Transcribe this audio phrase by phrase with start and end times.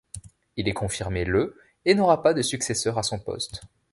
[0.57, 3.61] Il est confirmé le et n'aura pas de successeur à son poste.